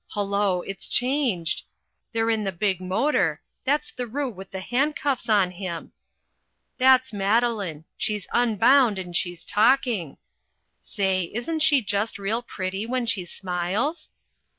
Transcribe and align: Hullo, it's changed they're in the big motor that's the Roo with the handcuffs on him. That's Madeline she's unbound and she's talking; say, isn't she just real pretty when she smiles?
Hullo, 0.15 0.63
it's 0.63 0.89
changed 0.89 1.61
they're 2.11 2.31
in 2.31 2.43
the 2.43 2.51
big 2.51 2.81
motor 2.81 3.39
that's 3.65 3.91
the 3.91 4.07
Roo 4.07 4.31
with 4.31 4.49
the 4.49 4.59
handcuffs 4.59 5.29
on 5.29 5.51
him. 5.51 5.91
That's 6.79 7.13
Madeline 7.13 7.85
she's 7.97 8.27
unbound 8.33 8.97
and 8.97 9.15
she's 9.15 9.45
talking; 9.45 10.17
say, 10.81 11.29
isn't 11.35 11.59
she 11.59 11.83
just 11.83 12.17
real 12.17 12.41
pretty 12.41 12.87
when 12.87 13.05
she 13.05 13.25
smiles? 13.25 14.09